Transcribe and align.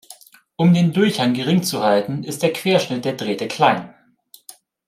Um 0.55 0.73
den 0.73 0.93
Durchhang 0.93 1.35
gering 1.35 1.61
zu 1.61 1.83
halten, 1.83 2.23
ist 2.23 2.41
der 2.41 2.51
Querschnitt 2.51 3.05
der 3.05 3.13
Drähte 3.13 3.47
klein. 3.47 3.93